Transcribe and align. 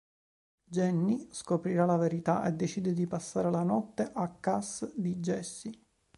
Jenny 0.65 1.27
scoprirà 1.29 1.85
la 1.85 1.95
verità 1.95 2.43
e 2.47 2.53
decide 2.53 2.91
di 2.91 3.05
passare 3.05 3.51
la 3.51 3.61
notte 3.61 4.09
a 4.11 4.27
cas 4.31 4.91
di 4.95 5.17
Jesse. 5.17 5.69